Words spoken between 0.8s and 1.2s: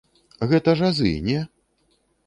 азы,